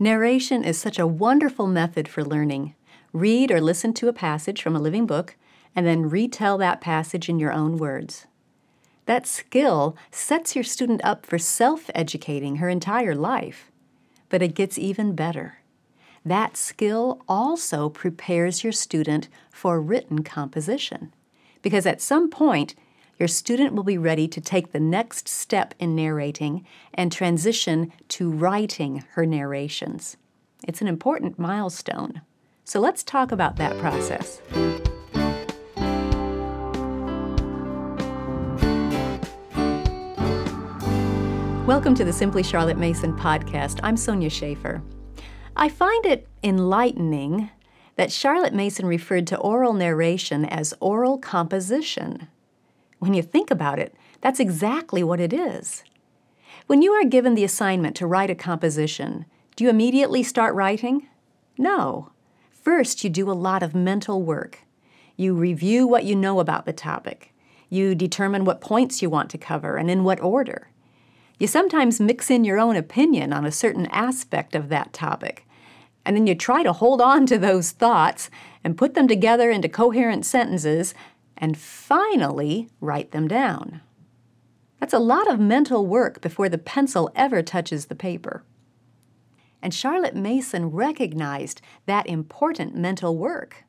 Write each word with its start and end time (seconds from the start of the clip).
Narration 0.00 0.62
is 0.62 0.78
such 0.78 0.96
a 0.96 1.08
wonderful 1.08 1.66
method 1.66 2.06
for 2.06 2.24
learning. 2.24 2.76
Read 3.12 3.50
or 3.50 3.60
listen 3.60 3.92
to 3.94 4.06
a 4.06 4.12
passage 4.12 4.62
from 4.62 4.76
a 4.76 4.80
living 4.80 5.06
book 5.06 5.36
and 5.74 5.84
then 5.84 6.08
retell 6.08 6.56
that 6.58 6.80
passage 6.80 7.28
in 7.28 7.40
your 7.40 7.52
own 7.52 7.78
words. 7.78 8.28
That 9.06 9.26
skill 9.26 9.96
sets 10.12 10.54
your 10.54 10.62
student 10.62 11.00
up 11.02 11.26
for 11.26 11.36
self 11.36 11.90
educating 11.96 12.56
her 12.56 12.68
entire 12.68 13.16
life. 13.16 13.72
But 14.28 14.40
it 14.40 14.54
gets 14.54 14.78
even 14.78 15.16
better. 15.16 15.58
That 16.24 16.56
skill 16.56 17.22
also 17.26 17.88
prepares 17.88 18.62
your 18.62 18.72
student 18.72 19.28
for 19.50 19.80
written 19.80 20.22
composition. 20.22 21.12
Because 21.60 21.86
at 21.86 22.00
some 22.00 22.30
point, 22.30 22.76
your 23.18 23.26
student 23.26 23.74
will 23.74 23.82
be 23.82 23.98
ready 23.98 24.28
to 24.28 24.40
take 24.40 24.70
the 24.70 24.78
next 24.78 25.26
step 25.26 25.74
in 25.80 25.96
narrating 25.96 26.64
and 26.94 27.10
transition 27.10 27.92
to 28.06 28.30
writing 28.30 29.04
her 29.14 29.26
narrations. 29.26 30.16
It's 30.68 30.80
an 30.80 30.86
important 30.86 31.36
milestone. 31.36 32.22
So 32.62 32.78
let's 32.78 33.02
talk 33.02 33.32
about 33.32 33.56
that 33.56 33.76
process. 33.78 34.40
Welcome 41.66 41.96
to 41.96 42.04
the 42.04 42.12
Simply 42.12 42.44
Charlotte 42.44 42.78
Mason 42.78 43.16
podcast. 43.16 43.80
I'm 43.82 43.96
Sonya 43.96 44.30
Shafer. 44.30 44.80
I 45.56 45.68
find 45.68 46.06
it 46.06 46.28
enlightening 46.44 47.50
that 47.96 48.12
Charlotte 48.12 48.54
Mason 48.54 48.86
referred 48.86 49.26
to 49.26 49.38
oral 49.38 49.72
narration 49.72 50.44
as 50.44 50.72
oral 50.78 51.18
composition. 51.18 52.28
When 52.98 53.14
you 53.14 53.22
think 53.22 53.50
about 53.50 53.78
it, 53.78 53.94
that's 54.20 54.40
exactly 54.40 55.02
what 55.02 55.20
it 55.20 55.32
is. 55.32 55.84
When 56.66 56.82
you 56.82 56.92
are 56.92 57.04
given 57.04 57.34
the 57.34 57.44
assignment 57.44 57.96
to 57.96 58.06
write 58.06 58.30
a 58.30 58.34
composition, 58.34 59.24
do 59.56 59.64
you 59.64 59.70
immediately 59.70 60.22
start 60.22 60.54
writing? 60.54 61.08
No. 61.56 62.10
First, 62.50 63.02
you 63.02 63.10
do 63.10 63.30
a 63.30 63.32
lot 63.32 63.62
of 63.62 63.74
mental 63.74 64.22
work. 64.22 64.60
You 65.16 65.34
review 65.34 65.86
what 65.86 66.04
you 66.04 66.14
know 66.14 66.40
about 66.40 66.66
the 66.66 66.72
topic. 66.72 67.32
You 67.70 67.94
determine 67.94 68.44
what 68.44 68.60
points 68.60 69.02
you 69.02 69.10
want 69.10 69.30
to 69.30 69.38
cover 69.38 69.76
and 69.76 69.90
in 69.90 70.04
what 70.04 70.20
order. 70.20 70.70
You 71.38 71.46
sometimes 71.46 72.00
mix 72.00 72.30
in 72.30 72.44
your 72.44 72.58
own 72.58 72.76
opinion 72.76 73.32
on 73.32 73.44
a 73.44 73.52
certain 73.52 73.86
aspect 73.86 74.54
of 74.54 74.68
that 74.68 74.92
topic, 74.92 75.46
and 76.04 76.16
then 76.16 76.26
you 76.26 76.34
try 76.34 76.62
to 76.62 76.72
hold 76.72 77.00
on 77.00 77.26
to 77.26 77.38
those 77.38 77.70
thoughts 77.70 78.30
and 78.64 78.78
put 78.78 78.94
them 78.94 79.06
together 79.06 79.50
into 79.50 79.68
coherent 79.68 80.26
sentences, 80.26 80.94
and 81.38 81.56
finally 81.56 82.68
write 82.80 83.12
them 83.12 83.26
down. 83.28 83.80
That's 84.80 84.92
a 84.92 84.98
lot 84.98 85.30
of 85.30 85.40
mental 85.40 85.86
work 85.86 86.20
before 86.20 86.48
the 86.48 86.58
pencil 86.58 87.10
ever 87.16 87.42
touches 87.42 87.86
the 87.86 87.94
paper. 87.94 88.44
And 89.62 89.74
Charlotte 89.74 90.14
Mason 90.14 90.66
recognized 90.66 91.60
that 91.86 92.06
important 92.06 92.76
mental 92.76 93.16
work. 93.16 93.64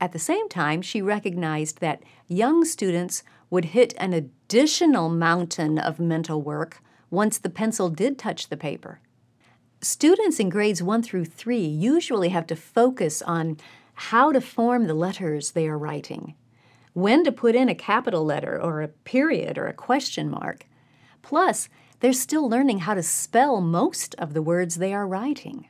At 0.00 0.12
the 0.12 0.18
same 0.18 0.48
time, 0.48 0.82
she 0.82 1.00
recognized 1.00 1.80
that 1.80 2.02
young 2.26 2.64
students 2.64 3.22
would 3.50 3.66
hit 3.66 3.94
an 3.96 4.12
additional 4.12 5.08
mountain 5.08 5.78
of 5.78 5.98
mental 5.98 6.42
work 6.42 6.82
once 7.10 7.38
the 7.38 7.50
pencil 7.50 7.88
did 7.88 8.18
touch 8.18 8.48
the 8.48 8.56
paper. 8.56 9.00
Students 9.80 10.38
in 10.38 10.48
grades 10.48 10.82
1 10.82 11.02
through 11.02 11.24
3 11.24 11.58
usually 11.58 12.28
have 12.28 12.46
to 12.48 12.56
focus 12.56 13.22
on 13.22 13.56
how 13.98 14.30
to 14.30 14.40
form 14.40 14.86
the 14.86 14.94
letters 14.94 15.50
they 15.50 15.66
are 15.66 15.76
writing, 15.76 16.36
when 16.92 17.24
to 17.24 17.32
put 17.32 17.56
in 17.56 17.68
a 17.68 17.74
capital 17.74 18.24
letter 18.24 18.60
or 18.62 18.80
a 18.80 18.86
period 18.86 19.58
or 19.58 19.66
a 19.66 19.72
question 19.72 20.30
mark. 20.30 20.66
Plus, 21.20 21.68
they're 21.98 22.12
still 22.12 22.48
learning 22.48 22.78
how 22.80 22.94
to 22.94 23.02
spell 23.02 23.60
most 23.60 24.14
of 24.14 24.34
the 24.34 24.42
words 24.42 24.76
they 24.76 24.94
are 24.94 25.04
writing. 25.04 25.66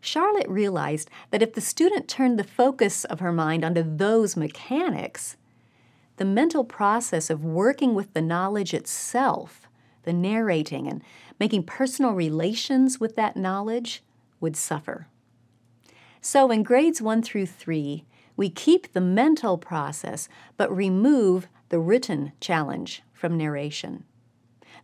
Charlotte 0.00 0.48
realized 0.48 1.10
that 1.30 1.42
if 1.42 1.52
the 1.52 1.60
student 1.60 2.08
turned 2.08 2.38
the 2.38 2.44
focus 2.44 3.04
of 3.04 3.20
her 3.20 3.32
mind 3.32 3.62
onto 3.62 3.82
those 3.82 4.34
mechanics, 4.34 5.36
the 6.16 6.24
mental 6.24 6.64
process 6.64 7.28
of 7.28 7.44
working 7.44 7.94
with 7.94 8.14
the 8.14 8.22
knowledge 8.22 8.72
itself, 8.72 9.68
the 10.04 10.14
narrating, 10.14 10.88
and 10.88 11.02
making 11.38 11.64
personal 11.64 12.12
relations 12.12 12.98
with 12.98 13.16
that 13.16 13.36
knowledge 13.36 14.02
would 14.40 14.56
suffer. 14.56 15.08
So 16.20 16.50
in 16.50 16.62
grades 16.62 17.00
1 17.00 17.22
through 17.22 17.46
3, 17.46 18.04
we 18.36 18.50
keep 18.50 18.92
the 18.92 19.00
mental 19.00 19.58
process 19.58 20.28
but 20.56 20.74
remove 20.74 21.48
the 21.68 21.78
written 21.78 22.32
challenge 22.40 23.02
from 23.12 23.36
narration. 23.36 24.04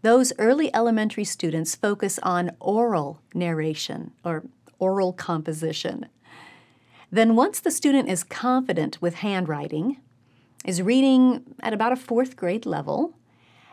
Those 0.03 0.33
early 0.39 0.75
elementary 0.75 1.25
students 1.25 1.75
focus 1.75 2.19
on 2.23 2.51
oral 2.61 3.23
narration 3.33 4.13
or 4.25 4.45
oral 4.79 5.13
composition. 5.13 6.07
Then, 7.11 7.37
once 7.37 7.61
the 7.61 7.71
student 7.71 8.09
is 8.09 8.25
confident 8.25 9.01
with 9.01 9.15
handwriting, 9.17 9.99
is 10.65 10.83
reading 10.83 11.45
at 11.61 11.73
about 11.73 11.93
a 11.93 11.97
fourth 11.97 12.37
grade 12.37 12.67
level, 12.67 13.15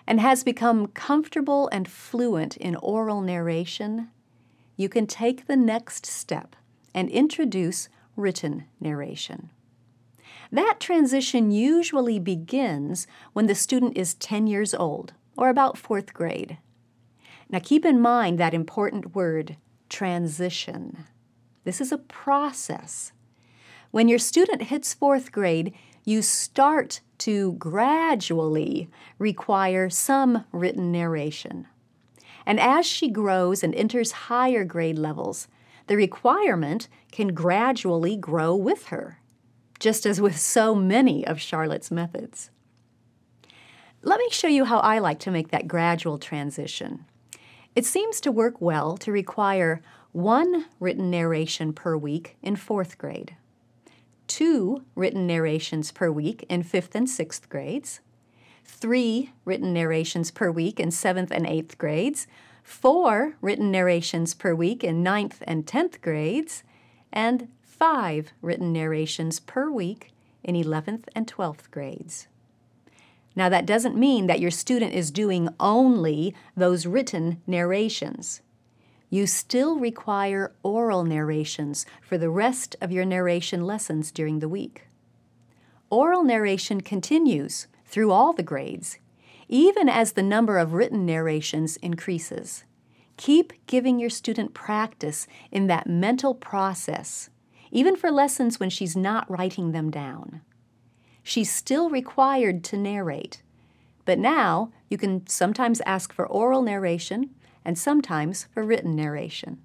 and 0.08 0.20
has 0.20 0.44
become 0.44 0.88
comfortable 0.88 1.70
and 1.72 1.88
fluent 1.88 2.58
in 2.58 2.76
oral 2.78 3.22
narration, 3.22 4.10
you 4.78 4.90
can 4.90 5.08
take 5.08 5.48
the 5.48 5.56
next 5.56 6.06
step 6.06 6.56
and 6.94 7.10
introduce 7.10 7.90
written 8.16 8.66
narration. 8.80 9.50
That 10.52 10.80
transition 10.80 11.52
usually 11.52 12.20
begins 12.20 13.08
when 13.34 13.48
the 13.48 13.56
student 13.56 13.98
is 13.98 14.16
10 14.16 14.48
years 14.48 14.74
old 14.74 15.14
or 15.38 15.50
about 15.50 15.78
fourth 15.78 16.14
grade. 16.14 16.58
Now 17.50 17.60
keep 17.60 17.86
in 17.86 18.02
mind 18.02 18.38
that 18.40 18.54
important 18.54 19.16
word, 19.16 19.58
transition. 19.90 21.06
This 21.64 21.80
is 21.80 21.92
a 21.92 21.98
process. 21.98 23.12
When 23.92 24.08
your 24.08 24.20
student 24.20 24.64
hits 24.64 24.94
fourth 24.94 25.32
grade, 25.32 25.74
you 26.04 26.22
start 26.22 27.02
to 27.20 27.54
gradually 27.54 28.90
require 29.20 29.90
some 29.90 30.46
written 30.52 30.92
narration. 30.92 31.68
And 32.46 32.60
as 32.60 32.86
she 32.86 33.10
grows 33.10 33.64
and 33.64 33.76
enters 33.76 34.12
higher 34.12 34.64
grade 34.64 34.98
levels, 34.98 35.48
the 35.92 35.98
requirement 35.98 36.88
can 37.12 37.34
gradually 37.34 38.16
grow 38.16 38.56
with 38.56 38.86
her, 38.86 39.20
just 39.78 40.06
as 40.06 40.22
with 40.22 40.40
so 40.40 40.74
many 40.74 41.28
of 41.28 41.42
Charlotte's 41.42 41.92
methods. 41.92 42.50
Let 44.02 44.18
me 44.20 44.30
show 44.32 44.48
you 44.48 44.64
how 44.64 44.80
I 44.80 45.00
like 45.00 45.20
to 45.20 45.32
make 45.32 45.50
that 45.50 45.68
gradual 45.68 46.18
transition. 46.18 47.04
It 47.76 47.86
seems 47.86 48.22
to 48.22 48.32
work 48.32 48.62
well 48.62 48.96
to 49.00 49.12
require 49.12 49.82
one 50.14 50.68
written 50.80 51.12
narration 51.12 51.74
per 51.74 51.98
week 51.98 52.38
in 52.42 52.56
fourth 52.56 52.98
grade 52.98 53.36
two 54.28 54.86
written 54.96 55.28
narrations 55.28 55.92
per 55.92 56.10
week 56.10 56.46
in 56.48 56.64
fifth 56.64 56.96
and 56.96 57.10
sixth 57.10 57.50
grades, 57.50 58.00
three 58.64 59.34
written 59.44 59.74
narrations 59.74 60.32
per 60.32 60.50
week 60.50 60.80
in 60.80 60.90
seventh 60.90 61.32
and 61.32 61.46
eighth 61.46 61.78
grades, 61.78 62.28
four 62.64 63.36
written 63.42 63.72
narrations 63.72 64.34
per 64.34 64.54
week 64.54 64.84
in 64.84 65.04
ninth 65.04 65.44
and 65.46 65.68
tenth 65.68 66.02
grades, 66.02 66.64
and 67.12 67.48
five 67.62 68.32
written 68.42 68.72
narrations 68.72 69.40
per 69.40 69.70
week 69.70 70.12
in 70.44 70.56
11th 70.56 71.06
and 71.16 71.28
12th 71.28 71.70
grades. 71.72 72.28
Now, 73.36 73.50
that 73.50 73.66
doesn't 73.66 73.96
mean 73.96 74.28
that 74.28 74.40
your 74.40 74.52
student 74.52 74.94
is 74.94 75.12
doing 75.12 75.50
only 75.60 76.36
those 76.56 76.86
written 76.86 77.42
narrations 77.48 78.42
you 79.12 79.28
still 79.28 79.78
require 79.78 80.54
oral 80.64 81.04
narrations 81.04 81.86
for 82.02 82.18
the 82.18 82.30
rest 82.30 82.78
of 82.80 82.94
your 82.94 83.04
narration 83.04 83.68
lessons 83.68 84.10
during 84.10 84.40
the 84.40 84.48
week. 84.48 84.88
Oral 85.90 86.24
narration 86.24 86.80
continues 86.80 87.68
through 87.86 88.12
all 88.12 88.32
the 88.32 88.42
grades, 88.42 88.98
even 89.52 89.90
as 89.90 90.14
the 90.14 90.24
number 90.24 90.58
of 90.58 90.74
written 90.74 91.06
narrations 91.06 91.76
increases. 91.78 92.64
Keep 93.18 93.52
giving 93.68 94.00
your 94.00 94.10
student 94.10 94.54
practice 94.54 95.28
in 95.52 95.68
that 95.68 95.88
mental 95.88 96.34
process, 96.34 97.30
even 97.70 97.98
for 97.98 98.10
lessons 98.10 98.60
when 98.60 98.70
she's 98.70 98.96
not 98.96 99.30
writing 99.30 99.74
them 99.74 99.92
down. 99.92 100.42
She's 101.22 101.52
still 101.52 101.90
required 101.90 102.64
to 102.64 102.78
narrate, 102.78 103.44
but 104.06 104.18
now 104.18 104.72
you 104.90 104.98
can 104.98 105.28
sometimes 105.28 105.82
ask 105.86 106.14
for 106.14 106.26
oral 106.26 106.62
narration 106.62 107.32
and 107.66 107.78
sometimes 107.78 108.48
for 108.54 108.64
written 108.64 108.96
narration. 108.96 109.62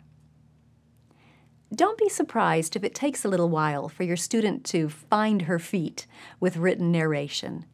Don't 1.73 1.97
be 1.97 2.09
surprised 2.09 2.75
if 2.75 2.83
it 2.83 2.95
takes 2.95 3.25
a 3.25 3.29
little 3.29 3.49
while 3.49 3.89
for 3.89 4.03
your 4.03 4.17
student 4.17 4.65
to 4.67 4.89
find 4.89 5.43
her 5.43 5.61
feet 5.61 6.07
with 6.41 6.57
written 6.57 6.91
narration. 6.91 7.67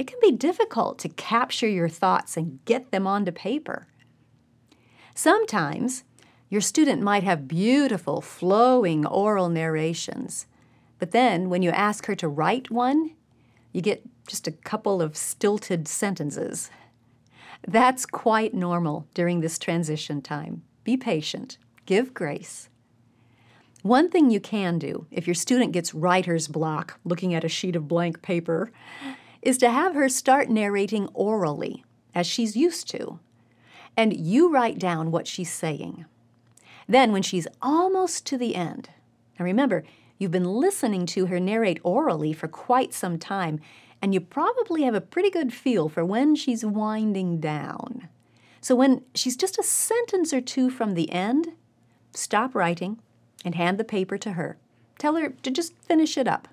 It 0.00 0.06
can 0.06 0.18
be 0.22 0.32
difficult 0.32 0.98
to 1.00 1.10
capture 1.10 1.68
your 1.68 1.90
thoughts 1.90 2.38
and 2.38 2.64
get 2.64 2.90
them 2.90 3.06
onto 3.06 3.32
paper. 3.32 3.86
Sometimes 5.14 6.04
your 6.48 6.62
student 6.62 7.02
might 7.02 7.22
have 7.22 7.46
beautiful, 7.46 8.22
flowing 8.22 9.04
oral 9.04 9.50
narrations, 9.50 10.46
but 10.98 11.10
then 11.10 11.50
when 11.50 11.60
you 11.60 11.68
ask 11.68 12.06
her 12.06 12.14
to 12.14 12.28
write 12.28 12.70
one, 12.70 13.10
you 13.74 13.82
get 13.82 14.02
just 14.26 14.46
a 14.46 14.52
couple 14.52 15.02
of 15.02 15.18
stilted 15.18 15.86
sentences. 15.86 16.70
That's 17.68 18.06
quite 18.06 18.54
normal 18.54 19.06
during 19.12 19.40
this 19.40 19.58
transition 19.58 20.22
time. 20.22 20.62
Be 20.82 20.96
patient. 20.96 21.58
give 21.84 22.14
grace. 22.14 22.70
One 23.82 24.08
thing 24.08 24.30
you 24.30 24.40
can 24.40 24.78
do 24.78 25.06
if 25.10 25.26
your 25.26 25.34
student 25.34 25.72
gets 25.72 25.92
writer's 25.92 26.48
block 26.48 26.98
looking 27.04 27.34
at 27.34 27.44
a 27.44 27.50
sheet 27.50 27.76
of 27.76 27.86
blank 27.86 28.22
paper 28.22 28.72
is 29.42 29.58
to 29.58 29.70
have 29.70 29.94
her 29.94 30.08
start 30.08 30.48
narrating 30.48 31.08
orally, 31.14 31.84
as 32.14 32.26
she's 32.26 32.56
used 32.56 32.88
to, 32.90 33.18
and 33.96 34.16
you 34.16 34.50
write 34.50 34.78
down 34.78 35.10
what 35.10 35.26
she's 35.26 35.52
saying. 35.52 36.04
Then, 36.88 37.12
when 37.12 37.22
she's 37.22 37.46
almost 37.62 38.26
to 38.26 38.36
the 38.36 38.56
end, 38.56 38.90
and 39.38 39.44
remember, 39.44 39.84
you've 40.18 40.30
been 40.30 40.44
listening 40.44 41.06
to 41.06 41.26
her 41.26 41.40
narrate 41.40 41.80
orally 41.82 42.32
for 42.32 42.48
quite 42.48 42.92
some 42.92 43.18
time, 43.18 43.60
and 44.02 44.12
you 44.12 44.20
probably 44.20 44.82
have 44.82 44.94
a 44.94 45.00
pretty 45.00 45.30
good 45.30 45.52
feel 45.52 45.88
for 45.88 46.04
when 46.04 46.34
she's 46.34 46.64
winding 46.64 47.40
down. 47.40 48.08
So, 48.60 48.74
when 48.74 49.02
she's 49.14 49.36
just 49.36 49.58
a 49.58 49.62
sentence 49.62 50.32
or 50.32 50.40
two 50.40 50.68
from 50.68 50.94
the 50.94 51.10
end, 51.12 51.52
stop 52.12 52.54
writing 52.54 52.98
and 53.44 53.54
hand 53.54 53.78
the 53.78 53.84
paper 53.84 54.18
to 54.18 54.32
her. 54.32 54.58
Tell 54.98 55.16
her 55.16 55.30
to 55.30 55.50
just 55.50 55.74
finish 55.78 56.18
it 56.18 56.28
up. 56.28 56.48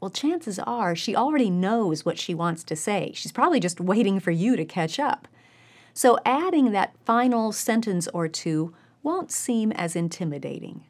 Well, 0.00 0.10
chances 0.10 0.58
are 0.58 0.96
she 0.96 1.14
already 1.14 1.50
knows 1.50 2.04
what 2.04 2.18
she 2.18 2.34
wants 2.34 2.64
to 2.64 2.76
say. 2.76 3.12
She's 3.14 3.32
probably 3.32 3.60
just 3.60 3.80
waiting 3.80 4.18
for 4.18 4.30
you 4.30 4.56
to 4.56 4.64
catch 4.64 4.98
up. 4.98 5.28
So 5.92 6.18
adding 6.24 6.72
that 6.72 6.96
final 7.04 7.52
sentence 7.52 8.08
or 8.08 8.26
two 8.26 8.74
won't 9.02 9.30
seem 9.30 9.72
as 9.72 9.94
intimidating. 9.94 10.84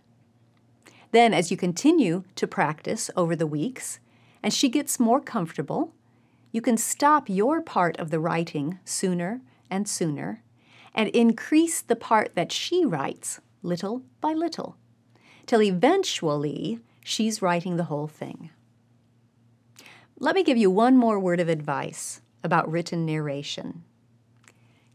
Then, 1.10 1.34
as 1.34 1.50
you 1.50 1.56
continue 1.56 2.22
to 2.36 2.46
practice 2.46 3.10
over 3.16 3.34
the 3.34 3.46
weeks 3.46 3.98
and 4.42 4.54
she 4.54 4.68
gets 4.68 5.00
more 5.00 5.20
comfortable, 5.20 5.92
you 6.52 6.60
can 6.60 6.76
stop 6.76 7.28
your 7.28 7.60
part 7.60 7.98
of 7.98 8.10
the 8.10 8.20
writing 8.20 8.78
sooner 8.84 9.40
and 9.68 9.88
sooner 9.88 10.42
and 10.94 11.08
increase 11.08 11.80
the 11.80 11.96
part 11.96 12.34
that 12.34 12.52
she 12.52 12.84
writes 12.84 13.40
little 13.62 14.02
by 14.20 14.32
little, 14.32 14.76
till 15.46 15.62
eventually 15.62 16.80
she's 17.04 17.42
writing 17.42 17.76
the 17.76 17.84
whole 17.84 18.08
thing. 18.08 18.50
Let 20.22 20.34
me 20.34 20.42
give 20.42 20.58
you 20.58 20.70
one 20.70 20.98
more 20.98 21.18
word 21.18 21.40
of 21.40 21.48
advice 21.48 22.20
about 22.44 22.70
written 22.70 23.06
narration. 23.06 23.84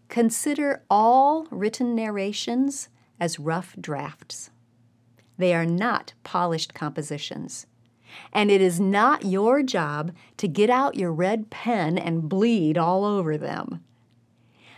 Consider 0.08 0.84
all 0.88 1.48
written 1.50 1.96
narrations 1.96 2.90
as 3.20 3.40
rough 3.40 3.76
drafts. 3.82 4.52
They 5.40 5.56
are 5.56 5.66
not 5.66 6.14
polished 6.24 6.76
compositions. 6.76 7.66
And 8.32 8.52
it 8.52 8.62
is 8.62 8.80
not 8.80 9.26
your 9.26 9.64
job 9.64 10.12
to 10.38 10.48
get 10.48 10.70
out 10.70 10.94
your 10.94 11.12
red 11.12 11.50
pen 11.50 11.98
and 11.98 12.30
bleed 12.30 12.78
all 12.78 13.04
over 13.04 13.36
them. 13.36 13.84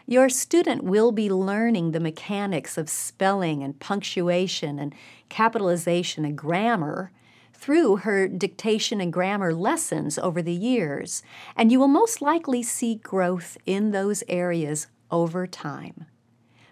Your 0.05 0.29
student 0.29 0.81
will 0.81 1.11
be 1.11 1.29
learning 1.29 1.91
the 1.91 1.99
mechanics 1.99 2.77
of 2.77 2.89
spelling 2.89 3.63
and 3.63 3.77
punctuation 3.77 4.79
and 4.79 4.95
capitalization 5.27 6.23
and 6.23 6.37
grammar 6.37 7.11
through 7.57 7.97
her 7.97 8.27
dictation 8.27 9.01
and 9.01 9.11
grammar 9.11 9.53
lessons 9.53 10.17
over 10.17 10.41
the 10.41 10.53
years, 10.53 11.23
and 11.55 11.71
you 11.71 11.79
will 11.79 11.87
most 11.87 12.21
likely 12.21 12.61
see 12.63 12.95
growth 12.95 13.57
in 13.65 13.91
those 13.91 14.23
areas 14.29 14.87
over 15.09 15.47
time. 15.47 16.05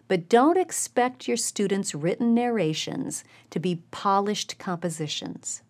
But 0.08 0.30
don't 0.30 0.58
expect 0.58 1.28
your 1.28 1.38
students' 1.38 1.96
written 1.96 2.36
narrations 2.36 3.24
to 3.50 3.60
be 3.60 3.82
polished 3.90 4.60
compositions. 4.60 5.64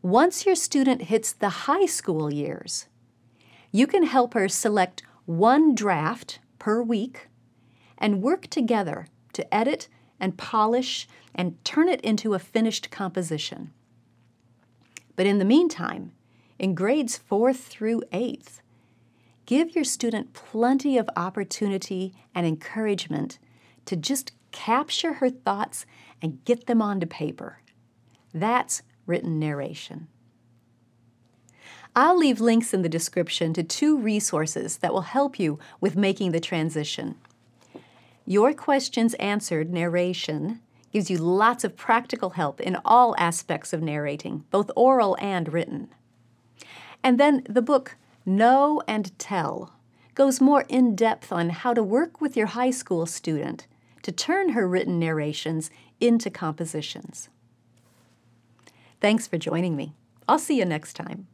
Once 0.00 0.46
your 0.46 0.54
student 0.54 1.02
hits 1.02 1.32
the 1.32 1.48
high 1.66 1.86
school 1.86 2.32
years, 2.32 2.86
you 3.70 3.86
can 3.86 4.04
help 4.04 4.32
her 4.34 4.48
select 4.48 5.02
one 5.26 5.74
draft 5.74 6.38
per 6.58 6.80
week 6.80 7.28
and 7.98 8.22
work 8.22 8.46
together 8.46 9.08
to 9.34 9.54
edit 9.54 9.88
and 10.18 10.38
polish 10.38 11.06
and 11.34 11.62
turn 11.64 11.88
it 11.88 12.00
into 12.00 12.32
a 12.32 12.38
finished 12.38 12.90
composition. 12.90 13.70
But 15.16 15.26
in 15.26 15.38
the 15.38 15.44
meantime, 15.44 16.12
in 16.58 16.74
grades 16.74 17.18
4th 17.18 17.56
through 17.56 18.02
8th, 18.12 18.60
give 19.46 19.74
your 19.74 19.84
student 19.84 20.34
plenty 20.34 20.98
of 20.98 21.10
opportunity 21.16 22.14
and 22.34 22.46
encouragement 22.46 23.38
to 23.86 23.96
just 23.96 24.32
capture 24.52 25.14
her 25.14 25.30
thoughts 25.30 25.86
and 26.22 26.44
get 26.44 26.66
them 26.66 26.80
onto 26.80 27.06
paper. 27.06 27.60
That's 28.32 28.82
written 29.06 29.38
narration. 29.38 30.08
I'll 31.94 32.18
leave 32.18 32.40
links 32.40 32.74
in 32.74 32.82
the 32.82 32.88
description 32.88 33.54
to 33.54 33.62
two 33.62 33.96
resources 33.96 34.78
that 34.78 34.92
will 34.92 35.02
help 35.02 35.38
you 35.38 35.58
with 35.80 35.96
making 35.96 36.32
the 36.32 36.40
transition. 36.40 37.14
Your 38.26 38.52
Questions 38.52 39.14
Answered 39.14 39.72
narration 39.72 40.60
gives 40.92 41.10
you 41.10 41.18
lots 41.18 41.64
of 41.64 41.76
practical 41.76 42.30
help 42.30 42.60
in 42.60 42.76
all 42.84 43.14
aspects 43.18 43.72
of 43.72 43.82
narrating, 43.82 44.44
both 44.50 44.70
oral 44.76 45.16
and 45.20 45.52
written. 45.52 45.88
And 47.02 47.20
then 47.20 47.42
the 47.48 47.62
book 47.62 47.96
Know 48.24 48.82
and 48.88 49.16
Tell 49.18 49.72
goes 50.14 50.40
more 50.40 50.64
in 50.68 50.96
depth 50.96 51.30
on 51.30 51.50
how 51.50 51.74
to 51.74 51.82
work 51.82 52.20
with 52.20 52.36
your 52.36 52.46
high 52.46 52.70
school 52.70 53.06
student 53.06 53.66
to 54.02 54.10
turn 54.10 54.50
her 54.50 54.66
written 54.66 54.98
narrations 54.98 55.70
into 56.00 56.30
compositions. 56.30 57.28
Thanks 59.00 59.26
for 59.26 59.38
joining 59.38 59.76
me. 59.76 59.94
I'll 60.26 60.38
see 60.38 60.58
you 60.58 60.64
next 60.64 60.94
time. 60.94 61.28